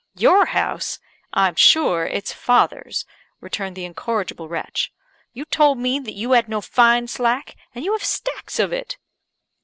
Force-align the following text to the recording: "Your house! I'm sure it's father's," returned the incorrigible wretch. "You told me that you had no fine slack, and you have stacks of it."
"Your 0.15 0.47
house! 0.47 0.97
I'm 1.31 1.53
sure 1.53 2.07
it's 2.07 2.33
father's," 2.33 3.05
returned 3.39 3.75
the 3.75 3.85
incorrigible 3.85 4.47
wretch. 4.47 4.91
"You 5.31 5.45
told 5.45 5.77
me 5.77 5.99
that 5.99 6.15
you 6.15 6.31
had 6.31 6.49
no 6.49 6.59
fine 6.59 7.07
slack, 7.07 7.55
and 7.75 7.85
you 7.85 7.91
have 7.91 8.03
stacks 8.03 8.57
of 8.57 8.73
it." 8.73 8.97